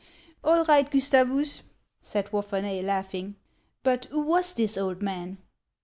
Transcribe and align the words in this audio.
"All 0.43 0.63
right, 0.63 0.89
Gustavus," 0.89 1.61
said 2.01 2.31
"Wapherney, 2.31 2.81
laughing." 2.83 3.35
But 3.83 4.05
who 4.05 4.21
was 4.21 4.55
this 4.55 4.75
old 4.75 5.03
man 5.03 5.37